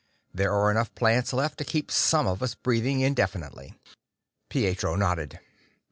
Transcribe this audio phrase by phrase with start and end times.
[0.33, 3.75] "There are enough plants left to keep some of us breathing indefinitely."
[4.49, 5.39] Pietro nodded.